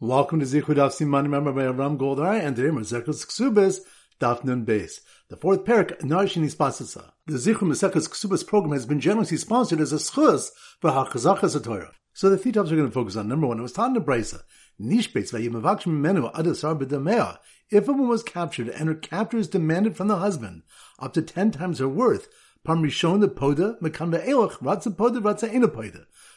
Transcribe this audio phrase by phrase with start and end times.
[0.00, 3.80] Welcome to Zichud Daf Siman Remember by Avram Goldar and today Maseches Ksubas
[4.20, 5.00] Daf Nun Beis.
[5.28, 7.10] The fourth parak Narshini Spasasa.
[7.26, 10.50] The Zichud Maseches Ksubas program has been generously sponsored as a schus
[10.80, 11.90] for Hachazachas Torah.
[12.12, 13.26] So the three topics we're going to focus on.
[13.26, 14.42] Number one, it was the Brisa.
[14.80, 17.38] Nishbetz vayimavaksh mimenu adasar b'damea.
[17.68, 20.62] If a woman was captured and her captors demanded from the husband
[21.00, 22.28] up to ten times her worth,
[22.68, 23.28] the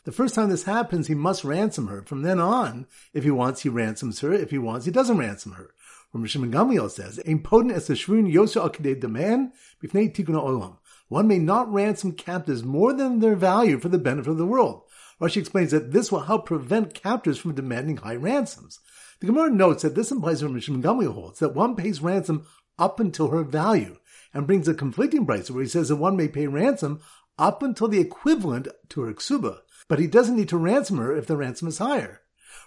[0.03, 2.03] The first time this happens, he must ransom her.
[2.03, 4.31] From then on, if he wants, he ransoms her.
[4.31, 5.71] If he wants, he doesn't ransom her.
[6.11, 9.51] When Rishon Gamliel says, "Ein potent the shvun yosa akidei demand
[9.81, 14.31] b'fnei tikun olam." One may not ransom captives more than their value for the benefit
[14.31, 14.83] of the world.
[15.21, 18.79] Rashi explains that this will help prevent captors from demanding high ransoms.
[19.19, 22.45] The Gemara notes that this implies what Rishon Gamliel holds that one pays ransom
[22.79, 23.97] up until her value,
[24.33, 27.01] and brings a conflicting brisa where he says that one may pay ransom
[27.37, 29.59] up until the equivalent to her ksuba
[29.91, 32.21] but he doesn't need to ransom her if the ransom is higher.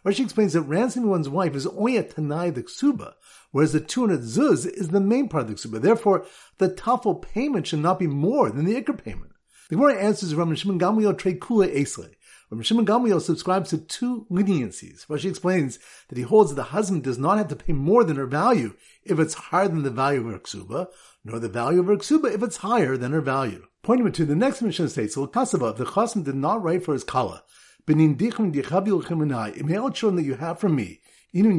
[0.05, 3.15] Rashi explains that ransoming one's wife is only a tanai the ksuba,
[3.51, 5.81] whereas the 200 zuz is the main part of the ksuba.
[5.81, 6.27] Therefore,
[6.59, 9.33] the tafel payment should not be more than the ikr payment.
[9.71, 12.11] The Gemara answers Rav Shimon Gamliel trade kula esle.
[12.51, 15.07] Rav Shimon Gamliel subscribes to two leniencies.
[15.07, 15.79] Rashi explains
[16.11, 18.75] that he holds that the husband does not have to pay more than her value
[19.05, 20.89] if it's higher than the value of her ksuba,
[21.25, 23.67] nor the value of her ksuba if it's higher than her value.
[23.83, 27.05] Pointing to the next Mishnah states, Kasaba, if the chassan did not write for his
[27.05, 27.43] kala,
[27.87, 31.01] chemenai, email children that you have from me,
[31.33, 31.51] they will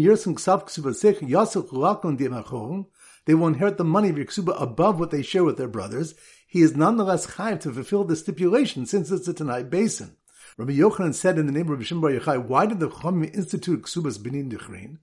[3.47, 6.15] inherit the money of your ksuba above what they share with their brothers.
[6.47, 10.15] He is nonetheless chayiv to fulfill the stipulation since it's a Tanai basin.
[10.57, 13.81] Rabbi Yochanan said in the name of Rabbi Shimon Yochai, why did the Chachamim institute
[13.81, 14.99] ksubas benin dichrin?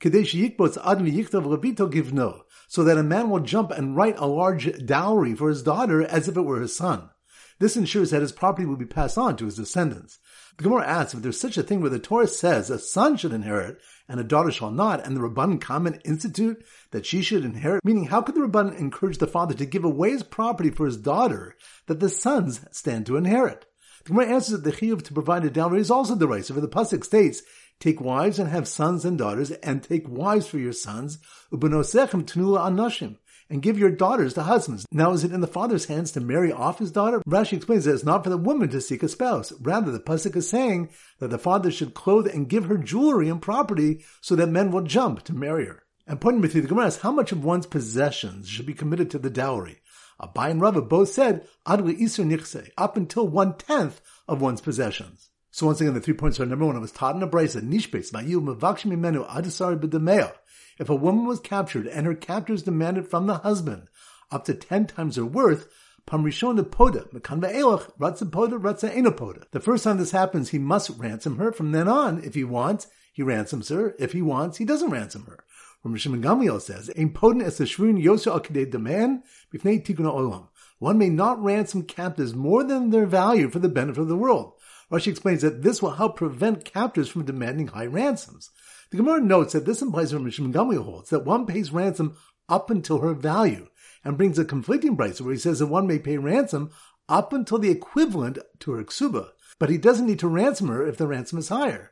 [0.00, 4.26] Kadesh yikbots ad v'yiktav rabito givno so that a man will jump and write a
[4.26, 7.10] large dowry for his daughter as if it were his son.
[7.58, 10.18] This ensures that his property will be passed on to his descendants.
[10.58, 13.32] The Gemara asks if there's such a thing where the Torah says a son should
[13.32, 17.84] inherit and a daughter shall not, and the Rabban comment institute that she should inherit,
[17.84, 20.96] meaning how could the Rabban encourage the father to give away his property for his
[20.96, 23.66] daughter that the sons stand to inherit?
[24.04, 26.44] The Gemara answers that the chiyuv to provide a dowry is also the right.
[26.44, 27.42] So for the pasuk states,
[27.78, 31.18] Take wives and have sons and daughters, and take wives for your sons,
[31.52, 33.16] ubenosechem tnula anashim,
[33.50, 34.86] and give your daughters to husbands.
[34.90, 37.20] Now, is it in the father's hands to marry off his daughter?
[37.28, 39.52] Rashi explains that it's not for the woman to seek a spouse.
[39.60, 40.88] Rather, the pasuk is saying
[41.18, 44.82] that the father should clothe and give her jewelry and property so that men will
[44.82, 45.82] jump to marry her.
[46.06, 49.10] And pointing with you, the Gemara asks how much of one's possessions should be committed
[49.10, 49.80] to the dowry.
[50.20, 55.30] Abai and Rava both said adli nichse, up until one tenth of one's possessions.
[55.56, 58.12] So once again, the three points are number one, it was taught in a nishbes,
[58.12, 60.34] mayu, mavakshim imenu, adisar b'demeo.
[60.78, 63.88] If a woman was captured and her captors demanded from the husband
[64.30, 65.72] up to ten times her worth,
[66.06, 69.50] Pamrishon poda, mekan ve'elach, ratza poda, ratza poda.
[69.52, 71.52] The first time this happens, he must ransom her.
[71.52, 73.96] From then on, if he wants, he ransoms her.
[73.98, 75.38] If he wants, he doesn't ransom her.
[75.82, 80.48] From Rishon Gamliel says, "Ein poden es shvun yosa akidei demand b'fnei tikun olam."
[80.80, 84.52] One may not ransom captives more than their value for the benefit of the world.
[84.90, 88.50] Rashi explains that this will help prevent captors from demanding high ransoms.
[88.90, 92.16] The Gemara notes that this implies what Rishon Gamliel holds, that one pays ransom
[92.48, 93.68] up until her value,
[94.04, 96.70] and brings a conflicting brisa where he says that one may pay ransom
[97.08, 100.96] up until the equivalent to her ksuba, but he doesn't need to ransom her if
[100.96, 101.90] the ransom is higher.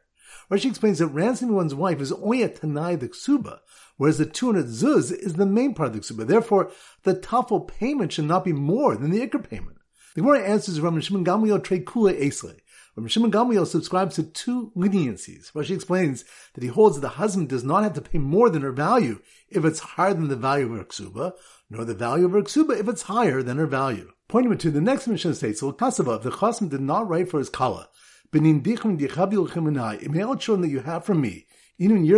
[0.50, 3.60] Rashi explains that ransoming one's wife is only a tanai the ksuba,
[3.96, 6.26] whereas the 200 zuz is the main part of the ksuba.
[6.26, 6.70] Therefore,
[7.02, 9.78] the tafel payment should not be more than the ikr payment.
[10.14, 12.54] The Gemara answers Rav Shimon Gamliel trade kula esle.
[12.96, 15.50] Rav Shimon Gamliel subscribes to two leniencies.
[15.52, 16.24] Rashi explains
[16.54, 19.20] that he holds that the husband does not have to pay more than her value
[19.48, 21.32] if it's higher than the value of her ksuba,
[21.68, 24.12] nor the value of her ksuba if it's higher than her value.
[24.28, 27.50] Pointing to the next Mishnah states, Kasava, if the chassan did not write for his
[27.50, 27.88] kala,
[28.30, 31.46] benin dichim dichabil email children that you have from me,
[31.80, 32.14] yasuk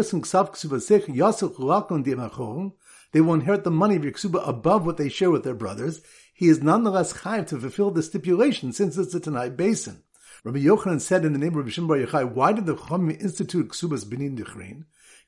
[3.12, 6.03] they will inherit the money of your ksuba above what they share with their brothers.
[6.34, 10.03] He is nonetheless chayiv to fulfill the stipulation since it's a Tanai basin.
[10.46, 13.20] Rabbi Yochanan said in the name of Rabbi Shimon Bar Yochai, why did the Chachamim
[13.20, 14.84] institute Ksubas Benin Dichrin?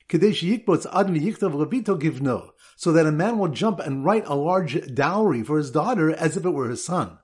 [0.07, 4.35] Kadesh Yikbots Ad Yiktav Rabito Givno, so that a man will jump and write a
[4.35, 7.17] large dowry for his daughter as if it were his son.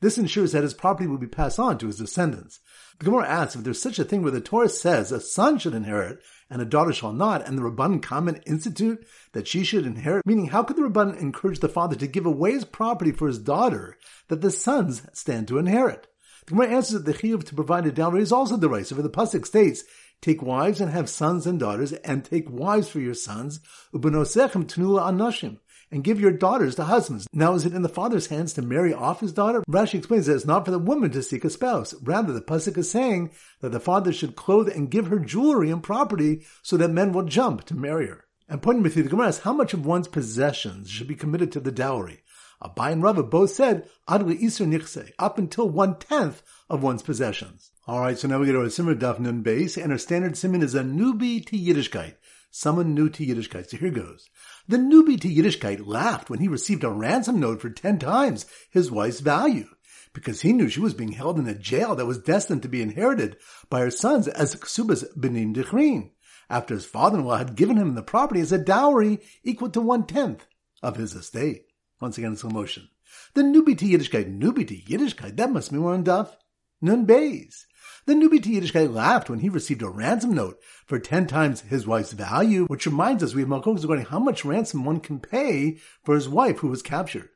[0.00, 2.60] This ensures that his property will be passed on to his descendants.
[2.98, 5.74] The Gemara asks if there's such a thing where the Torah says a son should
[5.74, 10.24] inherit and a daughter shall not, and the Rabban comment institute that she should inherit,
[10.24, 13.38] meaning how could the Rabban encourage the father to give away his property for his
[13.38, 13.98] daughter
[14.28, 16.06] that the sons stand to inherit?
[16.46, 18.86] The Gemara answers that the chiyuv to provide a dowry is also the right.
[18.86, 19.84] So for the pasuk states,
[20.20, 23.60] take wives and have sons and daughters, and take wives for your sons,
[23.94, 25.58] ubenosechem tnula anashim,
[25.92, 27.28] and give your daughters to husbands.
[27.32, 29.62] Now is it in the father's hands to marry off his daughter?
[29.68, 31.94] Rashi explains that it's not for the woman to seek a spouse.
[32.02, 33.30] Rather, the pasuk is saying
[33.60, 37.24] that the father should clothe and give her jewelry and property so that men will
[37.24, 38.24] jump to marry her.
[38.48, 41.60] And pointing with the Gemara is how much of one's possessions should be committed to
[41.60, 42.22] the dowry.
[42.62, 47.72] Abai and Rava both said adli iser nichse, up until one tenth of one's possessions.
[47.86, 50.62] All right, so now we get our Simmer Daf Nun base, and our standard simon
[50.62, 52.14] is a newbie to Yiddishkeit,
[52.52, 53.68] someone new to Yiddishkeit.
[53.68, 54.30] So here goes.
[54.68, 58.92] The newbie to Yiddishkeit laughed when he received a ransom note for ten times his
[58.92, 59.66] wife's value,
[60.12, 62.80] because he knew she was being held in a jail that was destined to be
[62.80, 63.36] inherited
[63.68, 66.10] by her sons as Ksubas Benin Dechrin,
[66.48, 70.46] after his father-in-law had given him the property as a dowry equal to one-tenth
[70.82, 71.64] of his estate.
[72.02, 72.88] Once again, slow motion.
[73.34, 76.34] The newbie to Yiddishkeit, newbie to Yiddishkeit, that must be one Daf
[76.80, 77.64] Nun Bays.
[78.06, 81.86] The newbie to Yiddishkeit laughed when he received a ransom note for ten times his
[81.86, 85.78] wife's value, which reminds us we have Machlokes regarding how much ransom one can pay
[86.02, 87.28] for his wife who was captured.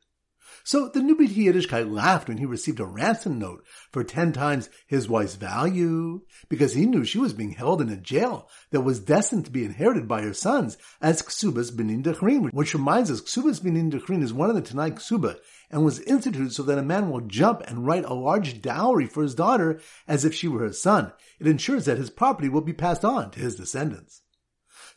[0.67, 4.69] So the newbie to Yiddishkeit laughed when he received a ransom note for ten times
[4.85, 8.99] his wife's value, because he knew she was being held in a jail that was
[8.99, 13.63] destined to be inherited by her sons as Ksubas Benin Dechrin, which reminds us Ksubas
[13.63, 15.37] Benin Dechrin is one of the Tanai Ksuba
[15.71, 19.23] and was instituted so that a man will jump and write a large dowry for
[19.23, 21.13] his daughter as if she were his son.
[21.39, 24.21] It ensures that his property will be passed on to his descendants.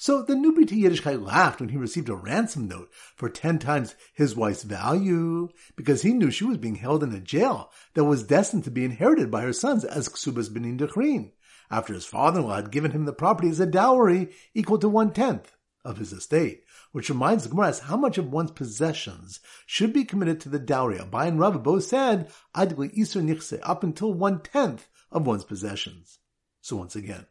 [0.01, 3.95] So the newbie to Yiddishkeit laughed when he received a ransom note for ten times
[4.15, 8.23] his wife's value, because he knew she was being held in a jail that was
[8.23, 11.33] destined to be inherited by her sons as Ksubas Benin Dechrin,
[11.71, 15.55] after his father-in-law had given him the property as a dowry equal to one-tenth
[15.85, 16.63] of his estate
[16.93, 20.97] which reminds the Gemara how much of one's possessions should be committed to the dowry.
[20.99, 26.19] Abai and Rava both said, Adli Isur Nichse, up until one tenth of one's possessions.
[26.63, 27.27] So once again,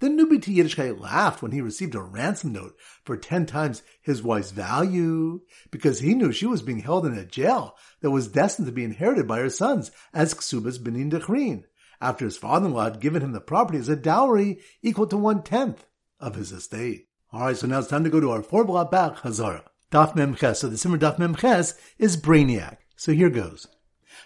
[0.00, 4.22] the newbie to Yiddishkeit laughed when he received a ransom note for ten times his
[4.22, 5.40] wife's value,
[5.70, 8.84] because he knew she was being held in a jail that was destined to be
[8.84, 11.64] inherited by her sons as Ksubas Benin
[12.00, 15.86] after his father-in-law had given him the property as a dowry equal to one tenth
[16.20, 17.08] of his estate.
[17.32, 19.62] Alright, so now it's time to go to our four block back Hazara.
[19.90, 20.56] Daf Memches.
[20.56, 22.78] So the Simmer Daf Memches is Brainiac.
[22.96, 23.66] So here goes.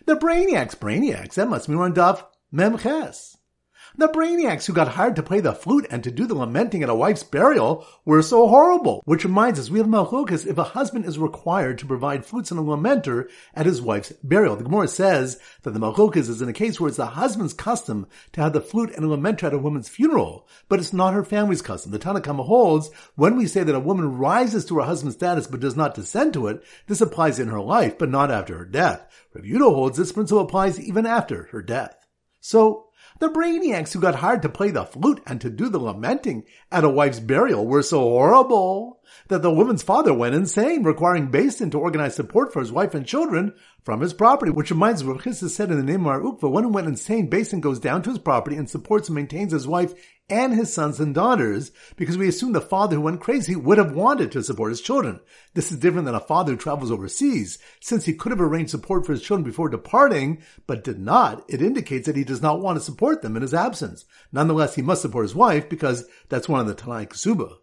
[0.06, 3.36] The Brainiacs, Brainiacs, that must mean we're on Daf Memches.
[4.00, 6.88] The brainiacs who got hired to play the flute and to do the lamenting at
[6.88, 9.02] a wife's burial were so horrible.
[9.04, 12.58] Which reminds us, we have Machlokes if a husband is required to provide flutes and
[12.58, 14.56] a lamenter at his wife's burial.
[14.56, 18.06] The Gemara says that the Machlokes is in a case where it's the husband's custom
[18.32, 21.22] to have the flute and a lamenter at a woman's funeral, but it's not her
[21.22, 21.92] family's custom.
[21.92, 25.46] The Tanna Kamma holds, when we say that a woman rises to her husband's status
[25.46, 28.64] but does not descend to it, this applies in her life, but not after her
[28.64, 29.06] death.
[29.34, 31.94] Rav holds this principle applies even after her death.
[32.40, 32.86] So,
[33.20, 36.84] the brainiacs who got hired to play the flute and to do the lamenting at
[36.84, 41.70] a wife's burial were so horrible that the woman's father went insane, requiring Beis Din
[41.70, 43.54] to organize support for his wife and children
[43.84, 46.50] from his property, which reminds me of what said in the name of Mar Ukva,
[46.50, 49.52] when he went insane, Beis Din goes down to his property and supports and maintains
[49.52, 49.94] his wife
[50.30, 53.92] and his sons and daughters because we assume the father who went crazy would have
[53.92, 55.20] wanted to support his children.
[55.54, 57.58] This is different than a father who travels overseas.
[57.80, 61.60] Since he could have arranged support for his children before departing, but did not, it
[61.60, 64.04] indicates that he does not want to support them in his absence.
[64.32, 67.56] Nonetheless, he must support his wife because that's one of the Tanai Ksuba.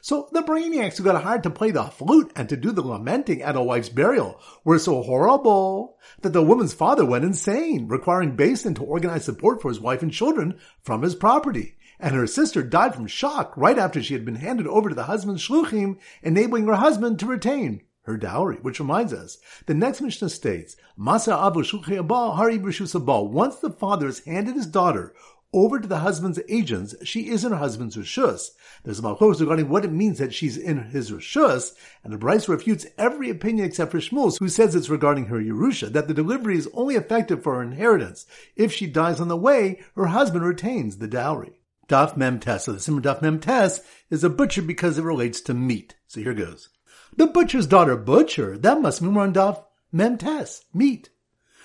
[0.00, 3.42] So the brainiacs who got hired to play the flute and to do the lamenting
[3.42, 8.62] at a wife's burial were so horrible that the woman's father went insane, requiring Beis
[8.62, 11.76] Din to organize support for his wife and children from his property.
[12.00, 15.04] And her sister died from shock right after she had been handed over to the
[15.04, 20.28] husband's shluchim, enabling her husband to retain her dowry, which reminds us, the next Mishnah
[20.28, 25.14] states, Masa Avu Hari Once the father has handed his daughter
[25.54, 28.50] over to the husband's agents, she is in her husband's rishus.
[28.82, 32.48] There's a malchus regarding what it means that she's in his rishus, and the Bryce
[32.48, 36.58] refutes every opinion except for Shmuel, who says it's regarding her Yerusha, that the delivery
[36.58, 38.26] is only effective for her inheritance.
[38.56, 41.60] If she dies on the way, her husband retains the dowry.
[41.88, 42.64] Daf Mem Tes.
[42.64, 43.80] So the Simmer Daf Mem Tes
[44.10, 45.94] is a butcher because it relates to meat.
[46.08, 46.70] So here goes.
[47.16, 51.10] The butcher's daughter butcher, that must mean we're on Daf Mem Tes, meat.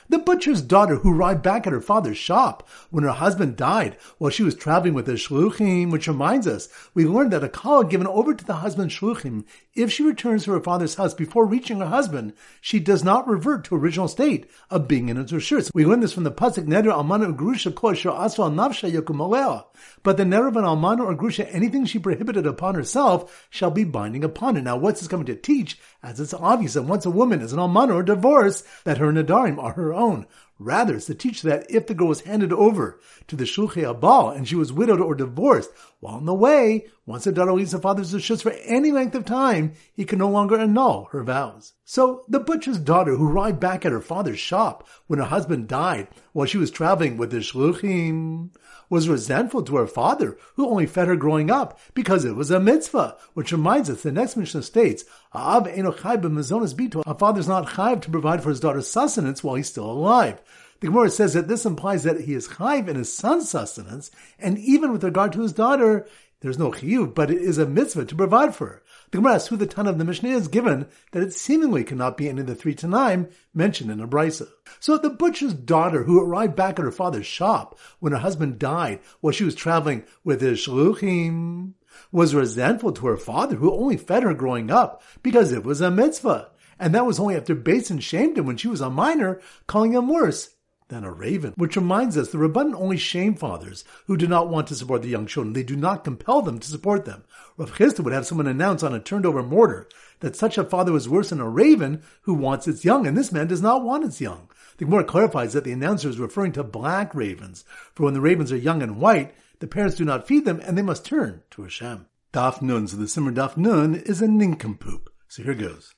[0.09, 4.31] The butcher's daughter who arrived back at her father's shop when her husband died while
[4.31, 8.07] she was traveling with the shluchim, which reminds us, we learned that a call given
[8.07, 11.85] over to the husband's shluchim, if she returns to her father's house before reaching her
[11.85, 15.69] husband, she does not revert to original state of being in his rishus.
[15.75, 19.63] We learn this from the pasuk Neder Almana Grusha Kosher Aswa Navsha Yokum
[20.01, 23.83] But the Neder of an Almana or Grusha, anything she prohibited upon herself, shall be
[23.83, 24.61] binding upon her.
[24.61, 25.77] Now, what's this coming to teach?
[26.01, 29.61] As it's obvious that once a woman is an Almana or divorce, that her Nadarim
[29.61, 30.27] are her own.
[30.57, 34.35] Rather, it's to teach that if the girl was handed over to the Shulchay Abal
[34.35, 37.79] and she was widowed or divorced, while on the way, once a daughter leaves the
[37.79, 41.73] father's rishus for any length of time, he can no longer annul her vows.
[41.83, 46.07] So the butcher's daughter who arrived back at her father's shop when her husband died
[46.33, 48.51] while she was traveling with the shluchim
[48.89, 52.59] was resentful to her father who only fed her growing up because it was a
[52.59, 58.43] mitzvah, which reminds us the next Mishnah states, Av a father's not chayv to provide
[58.43, 60.41] for his daughter's sustenance while he's still alive.
[60.79, 64.57] The Gemara says that this implies that he is chayv in his son's sustenance, and
[64.57, 66.07] even with regard to his daughter,
[66.41, 68.83] there's no chiyuv, but it is a mitzvah to provide for her.
[69.11, 72.15] The Gemara asks who the ton of the Mishnah is, given that it seemingly cannot
[72.15, 74.47] be any of the three Tanaim mentioned in a brisa.
[74.79, 78.99] So the butcher's daughter, who arrived back at her father's shop when her husband died
[79.19, 81.73] while she was traveling with his shluchim,
[82.11, 85.89] was resentful to her father, who only fed her growing up because it was a
[85.89, 86.51] mitzvah.
[86.79, 89.93] And that was only after Beis Din shamed him when she was a minor, calling
[89.93, 90.55] him worse
[90.89, 91.53] than a raven.
[91.55, 95.07] Which reminds us, the Rabban only shame fathers who do not want to support the
[95.07, 95.53] young children.
[95.53, 97.23] They do not compel them to support them.
[97.57, 99.87] Rav Chisda would have someone announce on a turned over mortar
[100.19, 103.31] that such a father was worse than a raven who wants its young, and this
[103.31, 104.49] man does not want its young.
[104.77, 108.51] The Gemara clarifies that the announcer is referring to black ravens, for when the ravens
[108.51, 111.63] are young and white, the parents do not feed them, and they must turn to
[111.63, 112.07] Hashem.
[112.31, 115.09] Daf Nun, so the Simmer Daf Nun is a nincompoop.
[115.27, 115.93] So here goes.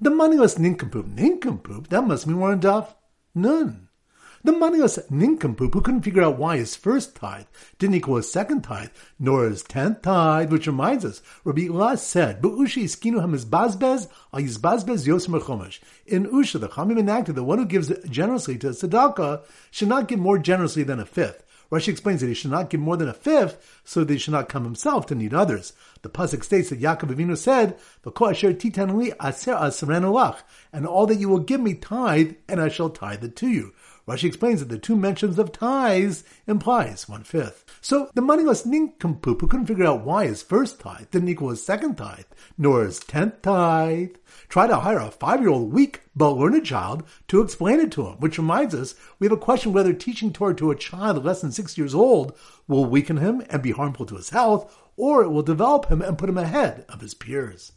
[0.00, 1.06] The moneyless nincompoop.
[1.06, 1.88] Nincompoop?
[1.88, 2.94] That must mean we're in Daf
[3.34, 3.85] Nun.
[4.44, 7.46] The moneyless nincompoop who couldn't figure out why his first tithe
[7.78, 12.36] didn't equal his second tithe, nor his tenth tithe, which reminds us, Rabbi Elah said.
[12.36, 12.42] In
[16.26, 20.38] Usha, the Chamim enacted the one who gives generously to tzedakah should not give more
[20.38, 21.42] generously than a fifth.
[21.70, 24.32] Rashi explains that he should not give more than a fifth, so that he should
[24.32, 25.72] not come himself to need others.
[26.02, 27.76] The pasuk states that Yaakov Avinu said,
[30.72, 33.72] and all that you will give me tithe, and I shall tithe it to you.
[34.08, 37.64] Rashi explains that the two mentions of tithes implies one fifth.
[37.80, 41.66] So the moneyless nincompoop who couldn't figure out why his first tithe didn't equal his
[41.66, 44.10] second tithe, nor his tenth tithe,
[44.48, 48.14] tried to hire a five-year-old weak but learned child to explain it to him.
[48.18, 51.50] Which reminds us, we have a question whether teaching Torah to a child less than
[51.50, 55.42] six years old will weaken him and be harmful to his health, or it will
[55.42, 57.72] develop him and put him ahead of his peers.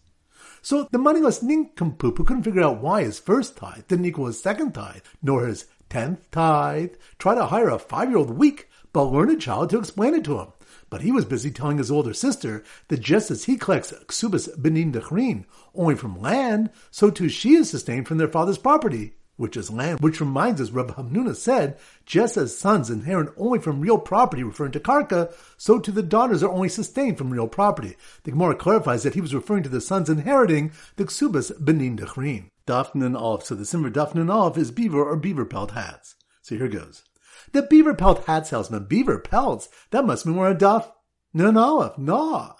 [0.61, 4.41] So the moneyless nincompoop who couldn't figure out why his first tithe didn't equal his
[4.41, 9.69] second tithe, nor his tenth tithe, try to hire a five-year-old weak but learned child
[9.69, 10.47] to explain it to him.
[10.89, 14.91] But he was busy telling his older sister that just as he collects ksubas benin
[14.91, 19.69] dechrin only from land, so too she is sustained from their father's property, which is
[19.69, 19.99] land.
[19.99, 24.71] Which reminds us, Rabbi Hamnuna said, just as sons inherit only from real property, referring
[24.73, 27.95] to karka, so too the daughters are only sustained from real property.
[28.23, 32.49] The Gemara clarifies that he was referring to the sons inheriting the ksubas benin dechrin.
[32.69, 33.45] Daf Nun Aleph.
[33.45, 36.15] So the simmer Daf Nun Aleph is beaver or beaver pelt hats.
[36.43, 37.03] So here goes.
[37.51, 40.91] The beaver pelt hat salesman, beaver pelts, that must mean we're a Daf
[41.33, 41.97] Nun Aleph.
[41.97, 42.53] Nah.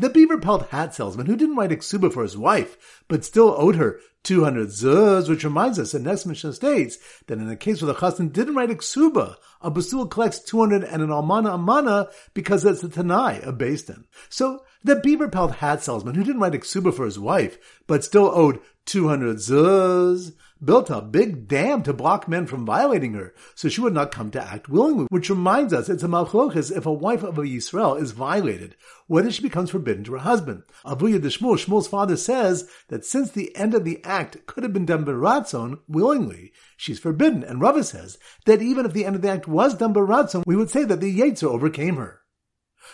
[0.00, 3.54] The beaver pelt hat salesman who didn't write a ksuba for his wife, but still
[3.58, 7.82] owed her 200 zuz, which reminds us that next Mishnah states that in a case
[7.82, 12.08] where the chassan didn't write a ksuba, a basul collects 200 and an almana amana
[12.32, 14.06] because that's the tanai a Basin.
[14.30, 18.02] So the beaver pelt hat salesman who didn't write a ksuba for his wife, but
[18.02, 23.68] still owed 200 zuz, built a big dam to block men from violating her, so
[23.68, 25.06] she would not come to act willingly.
[25.10, 28.76] Which reminds us, it's a machlokes if a wife of a Yisrael is violated,
[29.06, 30.62] whether she becomes forbidden to her husband.
[30.84, 34.72] Avuya de Shmuel, Shmuel's father says that since the end of the act could have
[34.72, 37.42] been done by Ratzon, willingly, she's forbidden.
[37.42, 40.44] And Rava says that even if the end of the act was done by Ratzon,
[40.46, 42.20] we would say that the Yetzer overcame her.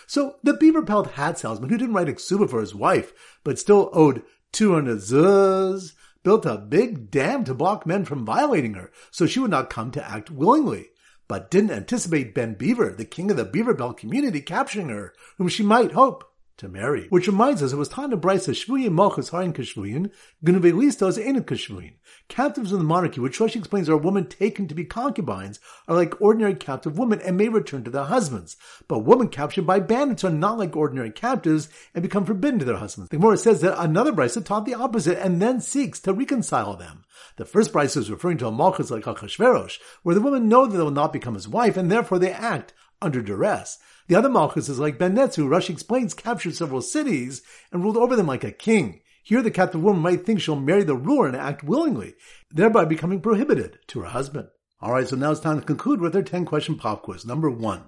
[0.05, 3.59] So the beaver pelt hat salesman who didn't write a ksuba for his wife, but
[3.59, 5.93] still owed 200 zuz,
[6.27, 9.89] built a big dam to block men from violating her so she would not come
[9.91, 10.89] to act willingly,
[11.25, 15.47] but didn't anticipate Ben Beaver, the king of the Beaver Belt community, capturing her, whom
[15.47, 17.07] she might hope to marry.
[17.09, 20.11] Which reminds us, it was time to Brisa Shvuyin Malchus Harin Kashvuyin,
[20.43, 21.93] Gunve Listos Ain't Kashvuyin.
[22.27, 26.19] Captives of the monarchy, which Rashi explains are women taken to be concubines, are like
[26.19, 28.57] ordinary captive women and may return to their husbands.
[28.87, 32.77] But women captured by bandits are not like ordinary captives and become forbidden to their
[32.77, 33.09] husbands.
[33.09, 37.05] The Gemara says that another Brisa taught the opposite and then seeks to reconcile them.
[37.37, 40.75] The first Brisa is referring to a Malchus like Achashverosh, where the women know that
[40.75, 43.77] they will not become his wife and therefore they act under duress.
[44.07, 47.97] The other Malchus is like Ben Netz, who Rashi explains captured several cities and ruled
[47.97, 49.01] over them like a king.
[49.23, 52.15] Here the captive woman might think she'll marry the ruler and act willingly,
[52.49, 54.47] thereby becoming prohibited to her husband.
[54.81, 57.25] Alright, so now it's time to conclude with our 10 question pop quiz.
[57.25, 57.83] Number one.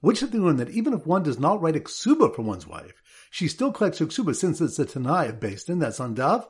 [0.00, 2.66] Which of the learn that even if one does not write a ksuba for one's
[2.66, 6.46] wife, she still collects her ksuba since it's a Tanai of Basin, that's on Dav?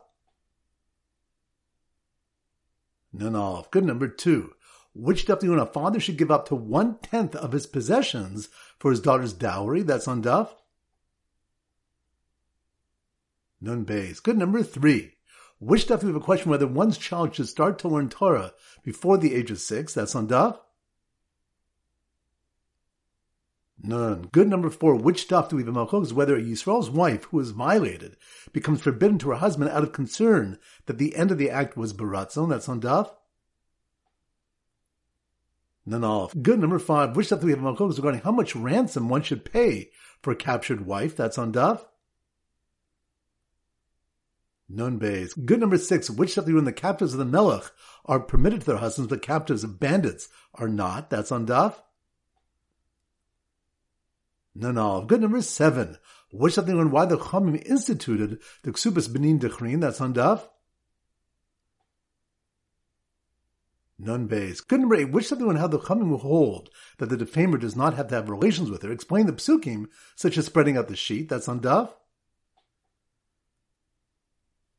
[3.18, 3.70] Off.
[3.70, 4.52] Good number two.
[4.98, 7.66] Which stuff do you when a father should give up to one tenth of his
[7.66, 8.48] possessions
[8.78, 9.82] for his daughter's dowry?
[9.82, 10.48] That's on daf.
[13.60, 14.20] Nun Bays.
[14.20, 15.12] Good number three.
[15.58, 18.54] Which stuff do we have a question whether one's child should start to learn Torah
[18.82, 19.92] before the age of six?
[19.92, 20.58] That's on daf.
[23.82, 24.28] None.
[24.32, 24.96] Good number four.
[24.96, 28.16] Which stuff do we have in is whether Yisrael's wife, who is violated,
[28.52, 31.92] becomes forbidden to her husband out of concern that the end of the act was
[31.92, 32.48] baratzon.
[32.48, 33.10] That's on daf.
[35.86, 36.28] None.
[36.42, 37.14] Good number five.
[37.14, 39.90] Which stuff do we have in is regarding how much ransom one should pay
[40.20, 41.16] for a captured wife.
[41.16, 41.84] That's on daf.
[44.68, 45.32] None bays.
[45.32, 46.10] Good number six.
[46.10, 47.70] Which stuff do when the captives of the Melech
[48.04, 51.08] are permitted to their husbands, but captives of bandits are not.
[51.08, 51.76] That's on daf.
[54.58, 55.06] Nanav.
[55.06, 55.98] Good number seven.
[56.32, 60.42] Which something on why the Chamim instituted the Ksubas Benin Dechrin, that's on Daf.
[63.98, 64.60] None base.
[64.60, 65.10] Good number eight.
[65.10, 68.14] Which something on how the Chamim will hold that the defamer does not have to
[68.14, 68.92] have relations with her.
[68.92, 71.94] Explain the psukim, such as spreading out the sheet, that's on Daf.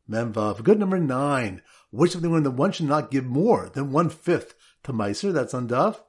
[0.09, 0.63] Memvav.
[0.63, 1.63] Good number nine.
[1.89, 5.33] Which of something when the one should not give more than one fifth to Meiser,
[5.33, 6.00] that's on Daf.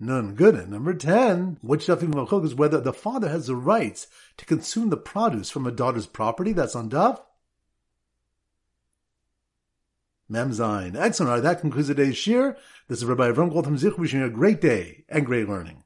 [0.00, 0.56] None good.
[0.56, 5.50] And number 10, which is whether the father has the rights to consume the produce
[5.50, 6.52] from a daughter's property.
[6.52, 6.90] That's on
[10.34, 10.48] Daf.
[10.48, 10.96] Memzain.
[10.96, 11.30] Excellent.
[11.30, 12.56] All right, that concludes today's shiur.
[12.88, 15.82] This is Rabbi Avram Goldham Zich wishing you a great day and great learning.